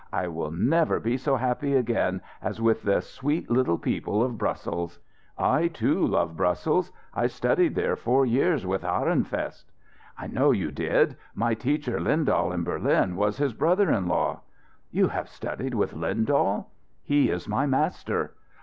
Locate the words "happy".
1.35-1.75